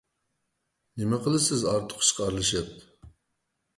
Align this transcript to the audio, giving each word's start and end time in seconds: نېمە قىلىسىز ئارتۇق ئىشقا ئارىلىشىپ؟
نېمە 1.01 1.19
قىلىسىز 1.27 1.67
ئارتۇق 1.73 2.07
ئىشقا 2.07 2.25
ئارىلىشىپ؟ 2.29 2.73